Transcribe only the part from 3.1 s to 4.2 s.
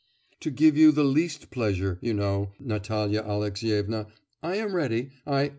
Alexyevna,